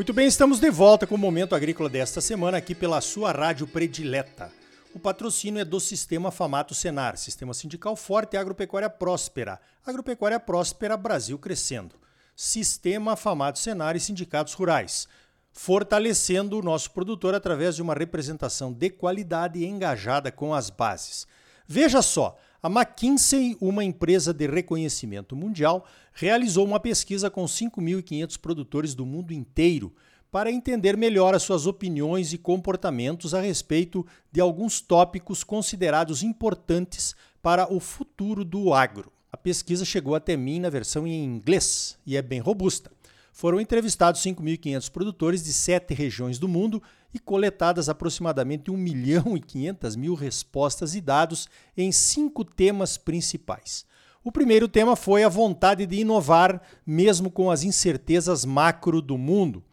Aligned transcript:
Muito 0.00 0.14
bem, 0.14 0.26
estamos 0.26 0.58
de 0.58 0.70
volta 0.70 1.06
com 1.06 1.14
o 1.14 1.18
Momento 1.18 1.54
Agrícola 1.54 1.86
desta 1.86 2.22
semana 2.22 2.56
aqui 2.56 2.74
pela 2.74 3.02
sua 3.02 3.32
rádio 3.32 3.66
predileta. 3.66 4.50
O 4.94 4.98
patrocínio 4.98 5.60
é 5.60 5.64
do 5.64 5.78
Sistema 5.78 6.30
Famato 6.30 6.74
Senar, 6.74 7.18
Sistema 7.18 7.52
Sindical 7.52 7.94
Forte 7.94 8.32
e 8.32 8.38
Agropecuária 8.38 8.88
Próspera. 8.88 9.60
Agropecuária 9.84 10.40
Próspera, 10.40 10.96
Brasil 10.96 11.38
crescendo. 11.38 11.96
Sistema 12.34 13.14
Famato 13.14 13.58
Senar 13.58 13.94
e 13.94 14.00
Sindicatos 14.00 14.54
Rurais, 14.54 15.06
fortalecendo 15.52 16.58
o 16.58 16.62
nosso 16.62 16.92
produtor 16.92 17.34
através 17.34 17.76
de 17.76 17.82
uma 17.82 17.92
representação 17.92 18.72
de 18.72 18.88
qualidade 18.88 19.58
e 19.58 19.66
engajada 19.66 20.32
com 20.32 20.54
as 20.54 20.70
bases. 20.70 21.26
Veja 21.68 22.00
só, 22.00 22.38
a 22.62 22.68
McKinsey, 22.68 23.56
uma 23.60 23.82
empresa 23.82 24.34
de 24.34 24.46
reconhecimento 24.46 25.34
mundial, 25.34 25.86
realizou 26.12 26.66
uma 26.66 26.78
pesquisa 26.78 27.30
com 27.30 27.44
5.500 27.44 28.38
produtores 28.38 28.94
do 28.94 29.06
mundo 29.06 29.32
inteiro 29.32 29.94
para 30.30 30.52
entender 30.52 30.96
melhor 30.96 31.34
as 31.34 31.42
suas 31.42 31.66
opiniões 31.66 32.32
e 32.32 32.38
comportamentos 32.38 33.34
a 33.34 33.40
respeito 33.40 34.06
de 34.30 34.40
alguns 34.40 34.80
tópicos 34.80 35.42
considerados 35.42 36.22
importantes 36.22 37.16
para 37.42 37.72
o 37.72 37.80
futuro 37.80 38.44
do 38.44 38.74
agro. 38.74 39.10
A 39.32 39.36
pesquisa 39.36 39.84
chegou 39.84 40.14
até 40.14 40.36
mim 40.36 40.60
na 40.60 40.68
versão 40.68 41.06
em 41.06 41.24
inglês 41.24 41.98
e 42.06 42.16
é 42.16 42.22
bem 42.22 42.40
robusta. 42.40 42.90
Foram 43.32 43.60
entrevistados 43.60 44.20
5.500 44.20 44.90
produtores 44.90 45.42
de 45.42 45.52
sete 45.52 45.94
regiões 45.94 46.38
do 46.38 46.46
mundo 46.46 46.82
e 47.12 47.18
coletadas 47.18 47.88
aproximadamente 47.88 48.70
1 48.70 48.76
milhão 48.76 49.36
e 49.36 49.40
500 49.40 49.96
mil 49.96 50.14
respostas 50.14 50.94
e 50.94 51.00
dados 51.00 51.48
em 51.76 51.90
cinco 51.90 52.44
temas 52.44 52.96
principais. 52.96 53.84
O 54.22 54.30
primeiro 54.30 54.68
tema 54.68 54.96
foi 54.96 55.24
a 55.24 55.28
vontade 55.28 55.86
de 55.86 55.96
inovar, 55.96 56.60
mesmo 56.86 57.30
com 57.30 57.50
as 57.50 57.62
incertezas 57.62 58.44
macro 58.44 59.00
do 59.00 59.16
mundo. 59.16 59.64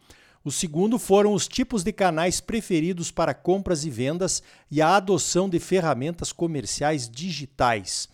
O 0.42 0.50
segundo 0.50 0.98
foram 0.98 1.34
os 1.34 1.46
tipos 1.46 1.84
de 1.84 1.92
canais 1.92 2.40
preferidos 2.40 3.10
para 3.10 3.34
compras 3.34 3.84
e 3.84 3.90
vendas 3.90 4.42
e 4.70 4.80
a 4.80 4.96
adoção 4.96 5.50
de 5.50 5.58
ferramentas 5.58 6.32
comerciais 6.32 7.08
digitais. 7.08 8.08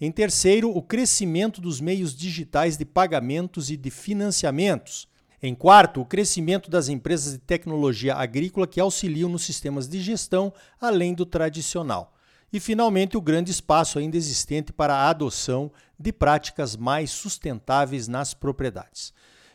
Em 0.00 0.10
terceiro, 0.10 0.74
o 0.74 0.80
crescimento 0.80 1.60
dos 1.60 1.80
meios 1.80 2.16
digitais 2.16 2.78
de 2.78 2.84
pagamentos 2.86 3.70
e 3.70 3.76
de 3.76 3.90
financiamentos. 3.90 5.06
Em 5.46 5.54
quarto, 5.54 6.00
o 6.00 6.06
crescimento 6.06 6.70
das 6.70 6.88
empresas 6.88 7.34
de 7.34 7.38
tecnologia 7.38 8.14
agrícola 8.14 8.66
que 8.66 8.80
auxiliam 8.80 9.28
nos 9.28 9.44
sistemas 9.44 9.86
de 9.86 10.00
gestão, 10.00 10.50
além 10.80 11.12
do 11.12 11.26
tradicional. 11.26 12.14
E, 12.50 12.58
finalmente, 12.58 13.14
o 13.14 13.20
grande 13.20 13.50
espaço 13.50 13.98
ainda 13.98 14.16
existente 14.16 14.72
para 14.72 14.94
a 14.94 15.10
adoção 15.10 15.70
de 16.00 16.10
práticas 16.14 16.76
mais 16.76 17.10
sustentáveis 17.10 18.08
nas 18.08 18.32
propriedades. 18.32 19.12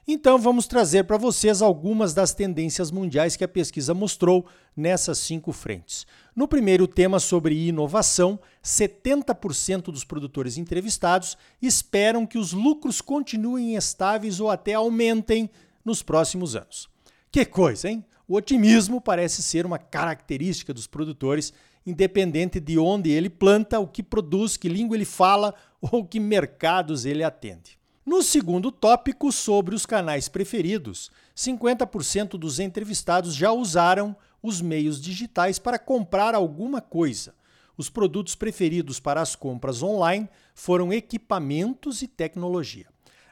Então, 0.08 0.38
vamos 0.38 0.67
trazer 0.67 1.06
para 1.06 1.17
vocês 1.17 1.60
algumas 1.60 2.14
das 2.14 2.36
tendências 2.36 2.92
mundiais 2.92 3.36
que 3.36 3.44
a 3.44 3.48
pesquisa 3.48 3.92
mostrou 3.92 4.45
nessas 4.78 5.17
cinco 5.17 5.52
frentes. 5.52 6.06
No 6.36 6.48
primeiro 6.48 6.88
tema 6.88 7.20
sobre 7.20 7.67
inovação, 7.67 8.40
70% 8.64 9.86
dos 9.86 10.04
produtores 10.04 10.56
entrevistados 10.56 11.36
esperam 11.60 12.28
que 12.28 12.38
os 12.38 12.54
lucros 12.54 13.02
continuem 13.02 13.76
estáveis 13.76 14.40
ou 14.40 14.52
até 14.52 14.76
aumentem 14.76 15.50
nos 15.90 16.04
próximos 16.04 16.56
anos. 16.56 16.88
Que 17.32 17.44
coisa, 17.44 17.90
hein? 17.90 18.06
O 18.28 18.36
otimismo 18.36 19.02
parece 19.02 19.42
ser 19.42 19.66
uma 19.66 19.80
característica 19.80 20.72
dos 20.72 20.86
produtores, 20.86 21.52
independente 21.84 22.59
de 22.59 22.78
onde 22.78 23.09
ele 23.09 23.30
planta, 23.30 23.80
o 23.80 23.88
que 23.88 24.04
produz, 24.04 24.56
que 24.56 24.70
língua 24.70 24.95
ele 24.95 25.06
fala 25.06 25.56
ou 25.82 26.06
que 26.06 26.20
mercados 26.20 27.06
ele 27.06 27.23
atende. 27.23 27.80
No 28.06 28.22
segundo 28.22 28.72
tópico, 28.72 29.32
sobre 29.32 29.73
os 29.73 29.86
canais 29.86 30.30
preferidos, 30.30 31.11
50% 31.36 32.38
dos 32.38 32.60
entrevistados 32.60 33.33
já 33.33 33.52
usaram 33.52 34.16
os 34.44 34.61
meios 34.61 35.02
digitais 35.02 35.58
para 35.58 35.80
comprar 35.80 36.36
alguma 36.36 36.82
coisa. 36.82 37.33
Os 37.76 37.89
produtos 37.89 38.36
preferidos 38.36 39.00
para 39.00 39.21
as 39.21 39.36
compras 39.36 39.82
online 39.82 40.30
foram 40.54 40.94
equipamentos 40.94 42.02
e 42.04 42.08
tecnologia. 42.08 42.88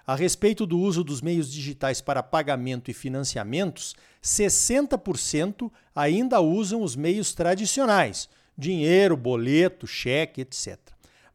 A 0.08 0.16
respeito 0.16 0.66
do 0.66 0.80
uso 0.80 1.04
dos 1.04 1.22
meios 1.22 1.52
digitais 1.52 2.00
para 2.00 2.24
pagamento 2.24 2.90
e 2.90 2.94
financiamentos, 2.94 3.94
60% 4.24 5.70
ainda 5.94 6.40
usam 6.40 6.82
os 6.82 6.96
meios 6.96 7.34
tradicionais, 7.34 8.30
dinheiro, 8.58 9.18
boleto, 9.18 9.86
cheque, 9.86 10.40
etc. 10.40 10.80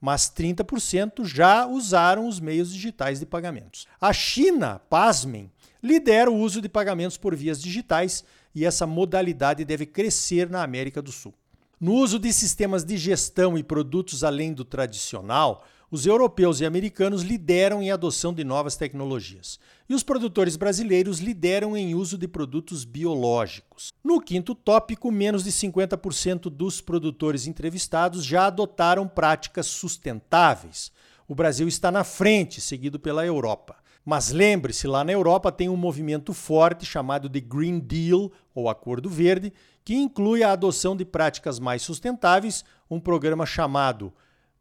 Mas 0.00 0.22
30% 0.30 1.26
já 1.26 1.66
usaram 1.66 2.26
os 2.26 2.40
meios 2.40 2.72
digitais 2.72 3.20
de 3.20 3.26
pagamentos. 3.26 3.86
A 4.00 4.10
China, 4.10 4.80
pasmem, 4.88 5.52
lidera 5.82 6.30
o 6.30 6.38
uso 6.38 6.62
de 6.62 6.68
pagamentos 6.68 7.18
por 7.18 7.36
vias 7.36 7.60
digitais 7.60 8.24
e 8.54 8.64
essa 8.64 8.86
modalidade 8.86 9.66
deve 9.66 9.84
crescer 9.84 10.48
na 10.48 10.62
América 10.62 11.02
do 11.02 11.12
Sul. 11.12 11.34
No 11.78 11.92
uso 11.94 12.18
de 12.18 12.32
sistemas 12.32 12.84
de 12.84 12.96
gestão 12.96 13.58
e 13.58 13.62
produtos 13.62 14.24
além 14.24 14.54
do 14.54 14.64
tradicional, 14.64 15.66
os 15.92 16.06
europeus 16.06 16.58
e 16.58 16.64
americanos 16.64 17.20
lideram 17.20 17.82
em 17.82 17.90
adoção 17.90 18.32
de 18.32 18.42
novas 18.42 18.76
tecnologias. 18.76 19.60
E 19.86 19.94
os 19.94 20.02
produtores 20.02 20.56
brasileiros 20.56 21.18
lideram 21.18 21.76
em 21.76 21.94
uso 21.94 22.16
de 22.16 22.26
produtos 22.26 22.82
biológicos. 22.82 23.92
No 24.02 24.18
quinto 24.18 24.54
tópico, 24.54 25.12
menos 25.12 25.44
de 25.44 25.52
50% 25.52 26.48
dos 26.48 26.80
produtores 26.80 27.46
entrevistados 27.46 28.24
já 28.24 28.46
adotaram 28.46 29.06
práticas 29.06 29.66
sustentáveis. 29.66 30.90
O 31.28 31.34
Brasil 31.34 31.68
está 31.68 31.90
na 31.90 32.04
frente, 32.04 32.58
seguido 32.58 32.98
pela 32.98 33.26
Europa. 33.26 33.76
Mas 34.02 34.30
lembre-se, 34.30 34.86
lá 34.86 35.04
na 35.04 35.12
Europa 35.12 35.52
tem 35.52 35.68
um 35.68 35.76
movimento 35.76 36.32
forte 36.32 36.86
chamado 36.86 37.28
de 37.28 37.38
Green 37.38 37.78
Deal, 37.78 38.32
ou 38.54 38.70
Acordo 38.70 39.10
Verde, 39.10 39.52
que 39.84 39.94
inclui 39.94 40.42
a 40.42 40.52
adoção 40.52 40.96
de 40.96 41.04
práticas 41.04 41.58
mais 41.58 41.82
sustentáveis, 41.82 42.64
um 42.90 42.98
programa 42.98 43.44
chamado 43.44 44.10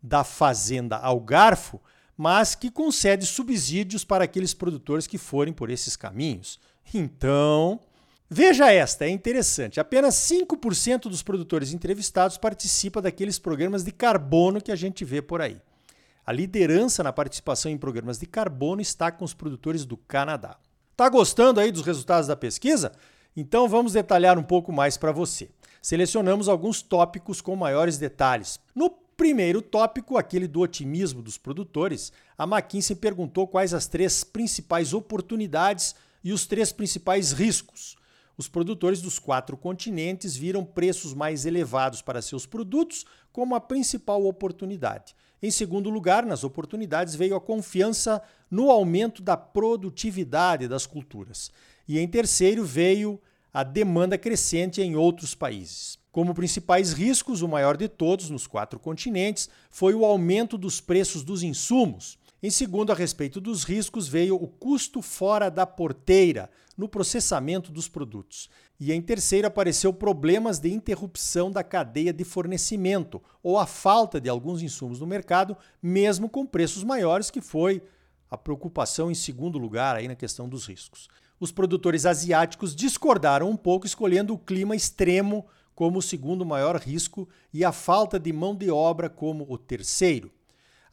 da 0.01 0.23
fazenda 0.23 0.97
ao 0.97 1.19
garfo, 1.19 1.79
mas 2.17 2.55
que 2.55 2.69
concede 2.69 3.25
subsídios 3.25 4.03
para 4.03 4.23
aqueles 4.23 4.53
produtores 4.53 5.07
que 5.07 5.17
forem 5.17 5.53
por 5.53 5.69
esses 5.69 5.95
caminhos. 5.95 6.59
Então, 6.93 7.79
veja 8.29 8.71
esta, 8.71 9.05
é 9.05 9.09
interessante. 9.09 9.79
Apenas 9.79 10.15
5% 10.15 11.03
dos 11.03 11.23
produtores 11.23 11.73
entrevistados 11.73 12.37
participa 12.37 13.01
daqueles 13.01 13.39
programas 13.39 13.83
de 13.83 13.91
carbono 13.91 14.61
que 14.61 14.71
a 14.71 14.75
gente 14.75 15.05
vê 15.05 15.21
por 15.21 15.41
aí. 15.41 15.61
A 16.25 16.31
liderança 16.31 17.03
na 17.03 17.11
participação 17.11 17.71
em 17.71 17.77
programas 17.77 18.19
de 18.19 18.25
carbono 18.25 18.81
está 18.81 19.11
com 19.11 19.25
os 19.25 19.33
produtores 19.33 19.85
do 19.85 19.97
Canadá. 19.97 20.57
Tá 20.95 21.09
gostando 21.09 21.59
aí 21.59 21.71
dos 21.71 21.83
resultados 21.83 22.27
da 22.27 22.35
pesquisa? 22.35 22.91
Então 23.35 23.67
vamos 23.67 23.93
detalhar 23.93 24.37
um 24.37 24.43
pouco 24.43 24.71
mais 24.71 24.97
para 24.97 25.11
você. 25.11 25.49
Selecionamos 25.81 26.47
alguns 26.47 26.81
tópicos 26.81 27.41
com 27.41 27.55
maiores 27.55 27.97
detalhes. 27.97 28.59
No 28.75 28.89
Primeiro 29.21 29.61
tópico, 29.61 30.17
aquele 30.17 30.47
do 30.47 30.61
otimismo 30.61 31.21
dos 31.21 31.37
produtores, 31.37 32.11
a 32.35 32.43
McKinsey 32.43 32.95
perguntou 32.95 33.47
quais 33.47 33.71
as 33.71 33.85
três 33.85 34.23
principais 34.23 34.95
oportunidades 34.95 35.93
e 36.23 36.33
os 36.33 36.47
três 36.47 36.71
principais 36.71 37.31
riscos. 37.31 37.95
Os 38.35 38.47
produtores 38.47 38.99
dos 38.99 39.19
quatro 39.19 39.55
continentes 39.55 40.35
viram 40.35 40.65
preços 40.65 41.13
mais 41.13 41.45
elevados 41.45 42.01
para 42.01 42.19
seus 42.19 42.47
produtos 42.47 43.05
como 43.31 43.53
a 43.53 43.61
principal 43.61 44.25
oportunidade. 44.25 45.15
Em 45.39 45.51
segundo 45.51 45.91
lugar, 45.91 46.25
nas 46.25 46.43
oportunidades 46.43 47.13
veio 47.13 47.35
a 47.35 47.39
confiança 47.39 48.23
no 48.49 48.71
aumento 48.71 49.21
da 49.21 49.37
produtividade 49.37 50.67
das 50.67 50.87
culturas. 50.87 51.51
E 51.87 51.99
em 51.99 52.07
terceiro 52.07 52.65
veio 52.65 53.21
a 53.53 53.63
demanda 53.63 54.17
crescente 54.17 54.81
em 54.81 54.95
outros 54.95 55.35
países. 55.35 55.99
Como 56.11 56.33
principais 56.33 56.93
riscos, 56.93 57.41
o 57.41 57.47
maior 57.47 57.77
de 57.77 57.87
todos 57.87 58.29
nos 58.29 58.45
quatro 58.45 58.79
continentes 58.79 59.49
foi 59.69 59.93
o 59.93 60.05
aumento 60.05 60.57
dos 60.57 60.81
preços 60.81 61.23
dos 61.23 61.41
insumos. 61.43 62.17
Em 62.43 62.49
segundo, 62.49 62.91
a 62.91 62.95
respeito 62.95 63.39
dos 63.39 63.63
riscos, 63.63 64.07
veio 64.07 64.35
o 64.35 64.47
custo 64.47 65.01
fora 65.01 65.49
da 65.49 65.65
porteira 65.65 66.49
no 66.75 66.89
processamento 66.89 67.71
dos 67.71 67.87
produtos. 67.87 68.49
E 68.79 68.91
em 68.91 69.01
terceiro, 69.01 69.47
apareceu 69.47 69.93
problemas 69.93 70.57
de 70.57 70.73
interrupção 70.73 71.51
da 71.51 71.63
cadeia 71.63 72.11
de 72.11 72.23
fornecimento 72.23 73.21
ou 73.43 73.59
a 73.59 73.67
falta 73.67 74.19
de 74.19 74.27
alguns 74.27 74.61
insumos 74.63 74.99
no 74.99 75.05
mercado, 75.05 75.55
mesmo 75.81 76.27
com 76.27 76.45
preços 76.45 76.83
maiores, 76.83 77.29
que 77.29 77.41
foi 77.41 77.81
a 78.29 78.37
preocupação 78.37 79.11
em 79.11 79.15
segundo 79.15 79.59
lugar 79.59 79.95
aí 79.95 80.07
na 80.07 80.15
questão 80.15 80.49
dos 80.49 80.65
riscos. 80.65 81.07
Os 81.41 81.51
produtores 81.51 82.05
asiáticos 82.05 82.75
discordaram 82.75 83.49
um 83.49 83.57
pouco, 83.57 83.87
escolhendo 83.87 84.31
o 84.31 84.37
clima 84.37 84.75
extremo 84.75 85.47
como 85.73 85.97
o 85.97 86.01
segundo 86.01 86.45
maior 86.45 86.75
risco 86.75 87.27
e 87.51 87.65
a 87.65 87.71
falta 87.71 88.19
de 88.19 88.31
mão 88.31 88.55
de 88.55 88.69
obra 88.69 89.09
como 89.09 89.47
o 89.49 89.57
terceiro. 89.57 90.31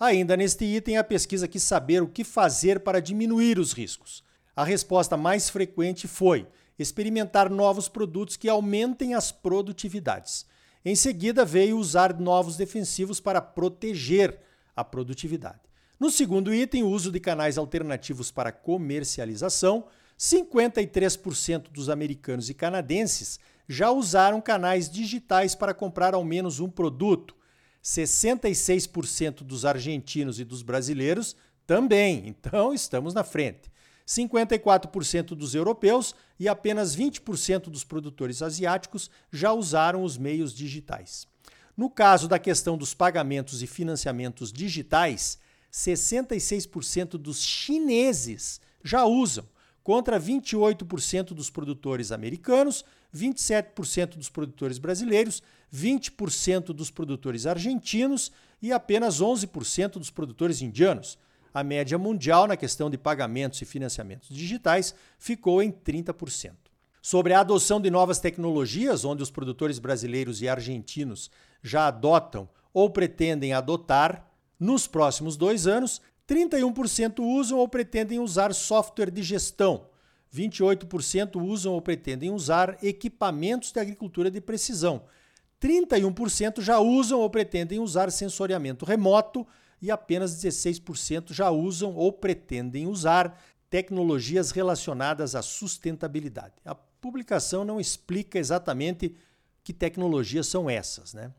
Ainda 0.00 0.38
neste 0.38 0.64
item, 0.64 0.96
a 0.96 1.04
pesquisa 1.04 1.46
quis 1.46 1.62
saber 1.62 2.02
o 2.02 2.08
que 2.08 2.24
fazer 2.24 2.80
para 2.80 2.98
diminuir 2.98 3.58
os 3.58 3.74
riscos. 3.74 4.24
A 4.56 4.64
resposta 4.64 5.18
mais 5.18 5.50
frequente 5.50 6.08
foi 6.08 6.46
experimentar 6.78 7.50
novos 7.50 7.86
produtos 7.86 8.34
que 8.34 8.48
aumentem 8.48 9.12
as 9.12 9.30
produtividades. 9.30 10.46
Em 10.82 10.94
seguida, 10.96 11.44
veio 11.44 11.76
usar 11.76 12.18
novos 12.18 12.56
defensivos 12.56 13.20
para 13.20 13.42
proteger 13.42 14.40
a 14.74 14.82
produtividade. 14.82 15.60
No 16.00 16.10
segundo 16.10 16.54
item, 16.54 16.84
o 16.84 16.88
uso 16.88 17.12
de 17.12 17.20
canais 17.20 17.58
alternativos 17.58 18.30
para 18.30 18.50
comercialização 18.50 19.84
53% 20.18 21.70
dos 21.70 21.88
americanos 21.88 22.50
e 22.50 22.54
canadenses 22.54 23.38
já 23.68 23.90
usaram 23.90 24.40
canais 24.40 24.90
digitais 24.90 25.54
para 25.54 25.74
comprar 25.74 26.14
ao 26.14 26.24
menos 26.24 26.58
um 26.58 26.68
produto. 26.68 27.36
66% 27.84 29.42
dos 29.42 29.64
argentinos 29.64 30.40
e 30.40 30.44
dos 30.44 30.62
brasileiros 30.62 31.36
também. 31.66 32.26
Então, 32.26 32.74
estamos 32.74 33.14
na 33.14 33.22
frente. 33.22 33.70
54% 34.06 35.34
dos 35.34 35.54
europeus 35.54 36.14
e 36.40 36.48
apenas 36.48 36.96
20% 36.96 37.64
dos 37.64 37.84
produtores 37.84 38.40
asiáticos 38.40 39.10
já 39.30 39.52
usaram 39.52 40.02
os 40.02 40.16
meios 40.16 40.54
digitais. 40.54 41.26
No 41.76 41.90
caso 41.90 42.26
da 42.26 42.38
questão 42.38 42.76
dos 42.76 42.94
pagamentos 42.94 43.62
e 43.62 43.66
financiamentos 43.66 44.50
digitais, 44.50 45.38
66% 45.70 47.10
dos 47.10 47.42
chineses 47.42 48.60
já 48.82 49.04
usam, 49.04 49.44
contra 49.88 50.20
28% 50.20 51.28
dos 51.28 51.48
produtores 51.48 52.12
americanos, 52.12 52.84
27% 53.16 54.16
dos 54.18 54.28
produtores 54.28 54.76
brasileiros, 54.76 55.42
20% 55.74 56.74
dos 56.74 56.90
produtores 56.90 57.46
argentinos 57.46 58.30
e 58.60 58.70
apenas 58.70 59.22
11% 59.22 59.92
dos 59.92 60.10
produtores 60.10 60.60
indianos. 60.60 61.16
A 61.54 61.64
média 61.64 61.96
mundial 61.96 62.46
na 62.46 62.54
questão 62.54 62.90
de 62.90 62.98
pagamentos 62.98 63.62
e 63.62 63.64
financiamentos 63.64 64.28
digitais 64.28 64.94
ficou 65.18 65.62
em 65.62 65.72
30%. 65.72 66.52
Sobre 67.00 67.32
a 67.32 67.40
adoção 67.40 67.80
de 67.80 67.90
novas 67.90 68.20
tecnologias, 68.20 69.06
onde 69.06 69.22
os 69.22 69.30
produtores 69.30 69.78
brasileiros 69.78 70.42
e 70.42 70.50
argentinos 70.50 71.30
já 71.62 71.86
adotam 71.86 72.46
ou 72.74 72.90
pretendem 72.90 73.54
adotar, 73.54 74.30
nos 74.60 74.86
próximos 74.86 75.34
dois 75.34 75.66
anos, 75.66 76.02
31% 76.28 77.20
usam 77.20 77.58
ou 77.58 77.66
pretendem 77.66 78.18
usar 78.18 78.52
software 78.52 79.10
de 79.10 79.22
gestão, 79.22 79.86
28% 80.34 81.42
usam 81.42 81.72
ou 81.72 81.80
pretendem 81.80 82.30
usar 82.30 82.76
equipamentos 82.82 83.72
de 83.72 83.80
agricultura 83.80 84.30
de 84.30 84.40
precisão, 84.40 85.04
31% 85.60 86.60
já 86.60 86.78
usam 86.78 87.20
ou 87.20 87.30
pretendem 87.30 87.80
usar 87.80 88.10
sensoriamento 88.10 88.84
remoto 88.84 89.46
e 89.80 89.90
apenas 89.90 90.36
16% 90.36 91.32
já 91.32 91.50
usam 91.50 91.94
ou 91.94 92.12
pretendem 92.12 92.86
usar 92.86 93.40
tecnologias 93.70 94.50
relacionadas 94.50 95.34
à 95.34 95.42
sustentabilidade. 95.42 96.54
A 96.64 96.74
publicação 96.74 97.64
não 97.64 97.80
explica 97.80 98.38
exatamente 98.38 99.14
que 99.64 99.72
tecnologias 99.72 100.46
são 100.46 100.68
essas, 100.68 101.12
né? 101.12 101.32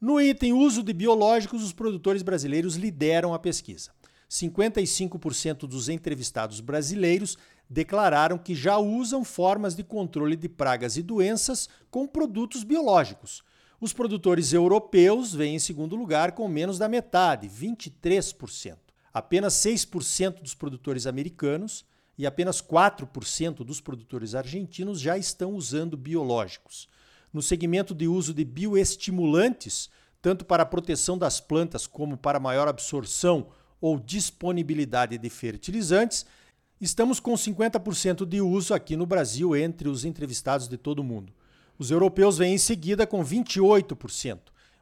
No 0.00 0.20
item 0.20 0.52
uso 0.52 0.82
de 0.82 0.92
biológicos, 0.92 1.62
os 1.62 1.72
produtores 1.72 2.22
brasileiros 2.22 2.76
lideram 2.76 3.32
a 3.32 3.38
pesquisa. 3.38 3.92
55% 4.28 5.66
dos 5.66 5.88
entrevistados 5.88 6.60
brasileiros 6.60 7.36
declararam 7.68 8.38
que 8.38 8.54
já 8.54 8.78
usam 8.78 9.24
formas 9.24 9.74
de 9.74 9.82
controle 9.82 10.36
de 10.36 10.48
pragas 10.48 10.96
e 10.96 11.02
doenças 11.02 11.68
com 11.90 12.06
produtos 12.06 12.62
biológicos. 12.64 13.42
Os 13.80 13.92
produtores 13.92 14.52
europeus 14.52 15.34
vêm 15.34 15.56
em 15.56 15.58
segundo 15.58 15.96
lugar 15.96 16.32
com 16.32 16.48
menos 16.48 16.78
da 16.78 16.88
metade, 16.88 17.48
23%. 17.48 18.76
Apenas 19.12 19.54
6% 19.54 20.42
dos 20.42 20.54
produtores 20.54 21.06
americanos 21.06 21.84
e 22.18 22.26
apenas 22.26 22.62
4% 22.62 23.56
dos 23.64 23.80
produtores 23.80 24.34
argentinos 24.34 25.00
já 25.00 25.18
estão 25.18 25.54
usando 25.54 25.96
biológicos. 25.96 26.88
No 27.32 27.42
segmento 27.42 27.94
de 27.94 28.08
uso 28.08 28.32
de 28.32 28.44
bioestimulantes, 28.44 29.90
tanto 30.22 30.44
para 30.44 30.62
a 30.62 30.66
proteção 30.66 31.18
das 31.18 31.38
plantas 31.40 31.86
como 31.86 32.16
para 32.16 32.40
maior 32.40 32.68
absorção 32.68 33.48
ou 33.80 33.98
disponibilidade 33.98 35.18
de 35.18 35.30
fertilizantes, 35.30 36.26
estamos 36.80 37.20
com 37.20 37.34
50% 37.34 38.24
de 38.24 38.40
uso 38.40 38.74
aqui 38.74 38.96
no 38.96 39.06
Brasil 39.06 39.56
entre 39.56 39.88
os 39.88 40.04
entrevistados 40.04 40.68
de 40.68 40.76
todo 40.76 41.00
o 41.00 41.04
mundo. 41.04 41.32
Os 41.78 41.90
europeus 41.90 42.38
vêm 42.38 42.54
em 42.54 42.58
seguida 42.58 43.06
com 43.06 43.24
28%, 43.24 44.38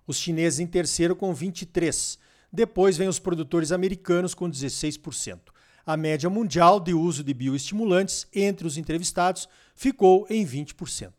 os 0.06 0.16
chineses 0.16 0.60
em 0.60 0.66
terceiro 0.66 1.16
com 1.16 1.34
23%. 1.34 2.18
Depois 2.52 2.96
vem 2.96 3.08
os 3.08 3.18
produtores 3.18 3.72
americanos 3.72 4.32
com 4.32 4.48
16%. 4.48 5.40
A 5.84 5.96
média 5.96 6.30
mundial 6.30 6.78
de 6.78 6.94
uso 6.94 7.24
de 7.24 7.34
bioestimulantes 7.34 8.26
entre 8.32 8.66
os 8.66 8.78
entrevistados 8.78 9.48
ficou 9.74 10.24
em 10.30 10.46
20%. 10.46 11.12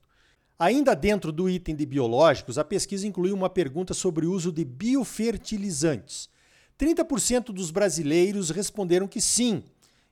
Ainda 0.58 0.96
dentro 0.96 1.34
do 1.34 1.50
item 1.50 1.76
de 1.76 1.86
biológicos, 1.86 2.58
a 2.58 2.64
pesquisa 2.64 3.06
incluiu 3.06 3.36
uma 3.36 3.50
pergunta 3.50 3.94
sobre 3.94 4.26
o 4.26 4.32
uso 4.32 4.52
de 4.54 4.64
biofertilizantes. 4.64 6.30
30% 6.80 7.46
dos 7.54 7.72
brasileiros 7.72 8.50
responderam 8.50 9.08
que 9.08 9.22
sim, 9.22 9.64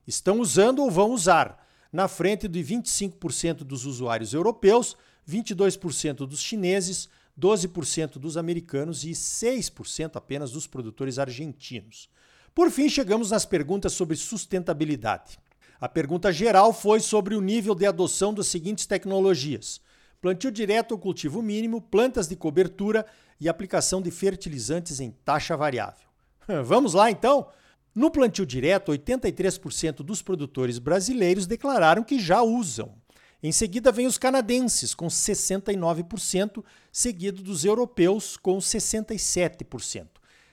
estão 0.07 0.39
usando 0.39 0.79
ou 0.79 0.89
vão 0.89 1.11
usar, 1.11 1.65
na 1.91 2.07
frente 2.07 2.47
de 2.47 2.59
25% 2.63 3.57
dos 3.57 3.85
usuários 3.85 4.33
europeus, 4.33 4.97
22% 5.29 6.25
dos 6.25 6.41
chineses, 6.41 7.09
12% 7.39 8.13
dos 8.13 8.37
americanos 8.37 9.03
e 9.03 9.11
6% 9.11 10.15
apenas 10.15 10.51
dos 10.51 10.67
produtores 10.67 11.19
argentinos. 11.19 12.09
Por 12.53 12.69
fim, 12.69 12.87
chegamos 12.87 13.31
nas 13.31 13.45
perguntas 13.45 13.93
sobre 13.93 14.15
sustentabilidade. 14.15 15.39
A 15.81 15.89
pergunta 15.89 16.31
geral 16.31 16.71
foi 16.71 16.99
sobre 16.99 17.35
o 17.35 17.41
nível 17.41 17.75
de 17.75 17.85
adoção 17.85 18.33
das 18.33 18.47
seguintes 18.47 18.85
tecnologias: 18.85 19.81
plantio 20.21 20.51
direto 20.51 20.93
ou 20.93 20.99
cultivo 20.99 21.41
mínimo, 21.41 21.81
plantas 21.81 22.27
de 22.27 22.35
cobertura 22.35 23.05
e 23.39 23.49
aplicação 23.49 24.01
de 24.01 24.11
fertilizantes 24.11 24.99
em 24.99 25.11
taxa 25.11 25.57
variável. 25.57 26.12
Vamos 26.65 26.93
lá 26.93 27.09
então? 27.09 27.47
No 27.95 28.09
plantio 28.09 28.45
direto, 28.45 28.91
83% 28.91 29.97
dos 29.97 30.21
produtores 30.21 30.79
brasileiros 30.79 31.45
declararam 31.45 32.03
que 32.03 32.19
já 32.19 32.41
usam. 32.41 32.95
Em 33.41 33.51
seguida 33.51 33.91
vem 33.91 34.07
os 34.07 34.17
canadenses, 34.17 34.95
com 34.95 35.07
69%, 35.07 36.63
seguido 36.91 37.43
dos 37.43 37.65
europeus, 37.65 38.37
com 38.37 38.57
67%. 38.57 40.07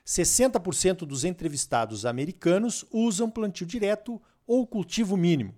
60% 0.04 0.96
dos 1.06 1.24
entrevistados 1.24 2.04
americanos 2.04 2.84
usam 2.92 3.30
plantio 3.30 3.64
direto 3.64 4.20
ou 4.46 4.66
cultivo 4.66 5.16
mínimo. 5.16 5.54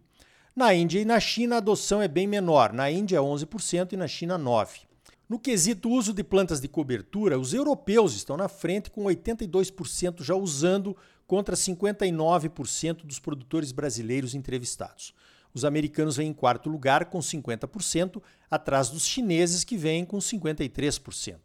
Na 0.54 0.74
Índia 0.74 1.00
e 1.00 1.04
na 1.06 1.18
China, 1.18 1.54
a 1.54 1.58
adoção 1.58 2.02
é 2.02 2.06
bem 2.06 2.26
menor. 2.26 2.72
Na 2.74 2.90
Índia 2.90 3.16
é 3.16 3.20
11% 3.20 3.94
e 3.94 3.96
na 3.96 4.06
China 4.06 4.38
9%. 4.38 4.91
No 5.32 5.38
quesito 5.38 5.88
uso 5.88 6.12
de 6.12 6.22
plantas 6.22 6.60
de 6.60 6.68
cobertura, 6.68 7.38
os 7.38 7.54
europeus 7.54 8.14
estão 8.14 8.36
na 8.36 8.50
frente, 8.50 8.90
com 8.90 9.04
82% 9.04 10.22
já 10.22 10.34
usando, 10.34 10.94
contra 11.26 11.56
59% 11.56 13.06
dos 13.06 13.18
produtores 13.18 13.72
brasileiros 13.72 14.34
entrevistados. 14.34 15.14
Os 15.54 15.64
americanos 15.64 16.18
vêm 16.18 16.28
em 16.28 16.34
quarto 16.34 16.68
lugar, 16.68 17.06
com 17.06 17.18
50%, 17.18 18.22
atrás 18.50 18.90
dos 18.90 19.06
chineses, 19.06 19.64
que 19.64 19.74
vêm 19.74 20.04
com 20.04 20.18
53%. 20.18 21.38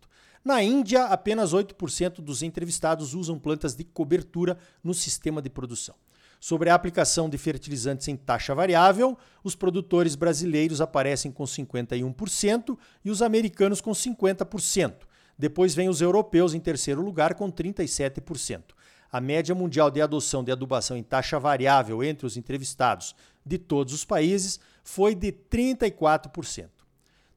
Na 0.43 0.61
Índia, 0.61 1.05
apenas 1.05 1.53
8% 1.53 2.15
dos 2.15 2.43
entrevistados 2.43 3.13
usam 3.13 3.39
plantas 3.39 3.73
de 3.73 3.85
cobertura 3.85 4.57
no 4.83 4.93
sistema 4.93 5.41
de 5.41 5.49
produção. 5.49 5.95
Sobre 6.39 6.69
a 6.69 6.75
aplicação 6.75 7.29
de 7.29 7.37
fertilizantes 7.37 8.07
em 8.07 8.15
taxa 8.15 8.53
variável, 8.53 9.17
os 9.43 9.55
produtores 9.55 10.15
brasileiros 10.15 10.81
aparecem 10.81 11.31
com 11.31 11.43
51% 11.43 12.77
e 13.03 13.09
os 13.09 13.21
americanos 13.21 13.81
com 13.81 13.91
50%. 13.91 14.93
Depois 15.37 15.75
vem 15.75 15.89
os 15.89 16.01
europeus 16.01 16.53
em 16.53 16.59
terceiro 16.59 17.01
lugar 17.01 17.35
com 17.35 17.51
37%. 17.51 18.63
A 19.11 19.21
média 19.21 19.55
mundial 19.55 19.89
de 19.89 20.01
adoção 20.01 20.43
de 20.43 20.51
adubação 20.51 20.97
em 20.97 21.03
taxa 21.03 21.39
variável 21.39 22.03
entre 22.03 22.25
os 22.25 22.37
entrevistados 22.37 23.15
de 23.45 23.57
todos 23.57 23.93
os 23.93 24.03
países 24.03 24.59
foi 24.83 25.15
de 25.15 25.31
34%. 25.31 26.69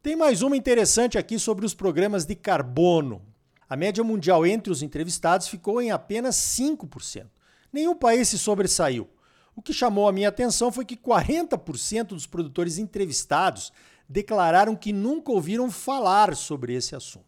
Tem 0.02 0.16
mais 0.16 0.42
uma 0.42 0.56
interessante 0.56 1.18
aqui 1.18 1.38
sobre 1.38 1.64
os 1.64 1.74
programas 1.74 2.24
de 2.24 2.34
carbono. 2.34 3.22
A 3.68 3.76
média 3.76 4.02
mundial 4.02 4.44
entre 4.44 4.72
os 4.72 4.82
entrevistados 4.82 5.46
ficou 5.46 5.80
em 5.80 5.90
apenas 5.90 6.36
5%. 6.36 7.26
Nenhum 7.72 7.94
país 7.94 8.28
se 8.28 8.38
sobressaiu. 8.38 9.08
O 9.54 9.62
que 9.62 9.72
chamou 9.72 10.08
a 10.08 10.12
minha 10.12 10.28
atenção 10.28 10.72
foi 10.72 10.84
que 10.84 10.96
40% 10.96 12.08
dos 12.08 12.26
produtores 12.26 12.78
entrevistados 12.78 13.72
declararam 14.08 14.74
que 14.74 14.92
nunca 14.92 15.30
ouviram 15.30 15.70
falar 15.70 16.34
sobre 16.34 16.74
esse 16.74 16.96
assunto. 16.96 17.26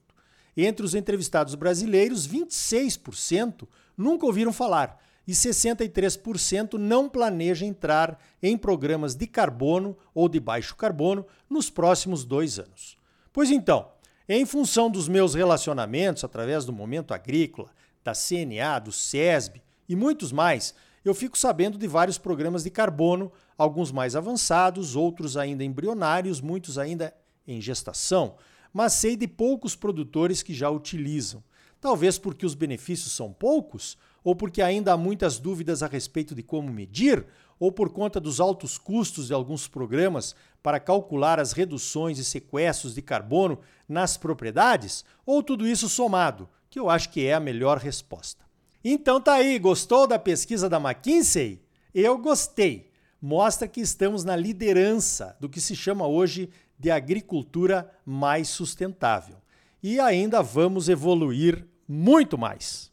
Entre 0.56 0.84
os 0.84 0.94
entrevistados 0.94 1.54
brasileiros, 1.54 2.26
26% 2.26 3.68
nunca 3.96 4.26
ouviram 4.26 4.52
falar 4.52 5.00
e 5.26 5.32
63% 5.32 6.74
não 6.74 7.08
planeja 7.08 7.64
entrar 7.64 8.18
em 8.42 8.56
programas 8.56 9.14
de 9.14 9.26
carbono 9.26 9.96
ou 10.14 10.28
de 10.28 10.40
baixo 10.40 10.74
carbono 10.74 11.24
nos 11.48 11.70
próximos 11.70 12.24
dois 12.24 12.58
anos. 12.58 12.96
Pois 13.32 13.50
então, 13.50 13.88
em 14.28 14.44
função 14.44 14.90
dos 14.90 15.08
meus 15.08 15.34
relacionamentos 15.34 16.24
através 16.24 16.64
do 16.64 16.72
Momento 16.72 17.14
Agrícola, 17.14 17.70
da 18.02 18.12
CNA, 18.12 18.80
do 18.80 18.90
SESB 18.90 19.62
e 19.92 19.94
muitos 19.94 20.32
mais, 20.32 20.74
eu 21.04 21.14
fico 21.14 21.36
sabendo 21.36 21.76
de 21.76 21.86
vários 21.86 22.16
programas 22.16 22.64
de 22.64 22.70
carbono, 22.70 23.30
alguns 23.58 23.92
mais 23.92 24.16
avançados, 24.16 24.96
outros 24.96 25.36
ainda 25.36 25.62
embrionários, 25.62 26.40
muitos 26.40 26.78
ainda 26.78 27.14
em 27.46 27.60
gestação, 27.60 28.36
mas 28.72 28.94
sei 28.94 29.16
de 29.16 29.28
poucos 29.28 29.76
produtores 29.76 30.42
que 30.42 30.54
já 30.54 30.70
utilizam. 30.70 31.44
Talvez 31.78 32.18
porque 32.18 32.46
os 32.46 32.54
benefícios 32.54 33.12
são 33.12 33.34
poucos, 33.34 33.98
ou 34.24 34.34
porque 34.34 34.62
ainda 34.62 34.94
há 34.94 34.96
muitas 34.96 35.38
dúvidas 35.38 35.82
a 35.82 35.86
respeito 35.86 36.34
de 36.34 36.42
como 36.42 36.72
medir, 36.72 37.26
ou 37.60 37.70
por 37.70 37.90
conta 37.90 38.18
dos 38.18 38.40
altos 38.40 38.78
custos 38.78 39.26
de 39.26 39.34
alguns 39.34 39.68
programas 39.68 40.34
para 40.62 40.80
calcular 40.80 41.38
as 41.38 41.52
reduções 41.52 42.18
e 42.18 42.24
sequestros 42.24 42.94
de 42.94 43.02
carbono 43.02 43.58
nas 43.86 44.16
propriedades, 44.16 45.04
ou 45.26 45.42
tudo 45.42 45.68
isso 45.68 45.86
somado, 45.86 46.48
que 46.70 46.80
eu 46.80 46.88
acho 46.88 47.10
que 47.10 47.26
é 47.26 47.34
a 47.34 47.40
melhor 47.40 47.76
resposta. 47.76 48.42
Então 48.84 49.20
tá 49.20 49.34
aí, 49.34 49.58
gostou 49.58 50.06
da 50.06 50.18
pesquisa 50.18 50.68
da 50.68 50.78
McKinsey? 50.78 51.60
Eu 51.94 52.18
gostei. 52.18 52.90
Mostra 53.20 53.68
que 53.68 53.80
estamos 53.80 54.24
na 54.24 54.34
liderança 54.34 55.36
do 55.38 55.48
que 55.48 55.60
se 55.60 55.76
chama 55.76 56.06
hoje 56.06 56.50
de 56.76 56.90
agricultura 56.90 57.88
mais 58.04 58.48
sustentável. 58.48 59.36
E 59.80 60.00
ainda 60.00 60.42
vamos 60.42 60.88
evoluir 60.88 61.64
muito 61.86 62.36
mais. 62.36 62.90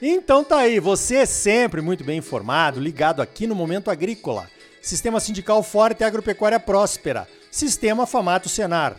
Então 0.00 0.42
tá 0.44 0.58
aí, 0.58 0.80
você 0.80 1.16
é 1.16 1.26
sempre 1.26 1.80
muito 1.80 2.04
bem 2.04 2.18
informado, 2.18 2.80
ligado 2.80 3.20
aqui 3.20 3.46
no 3.46 3.54
Momento 3.54 3.90
Agrícola. 3.90 4.48
Sistema 4.80 5.20
Sindical 5.20 5.62
Forte 5.62 6.00
e 6.00 6.04
Agropecuária 6.04 6.60
Próspera. 6.60 7.26
Sistema 7.50 8.06
Famato 8.06 8.48
Senar. 8.48 8.98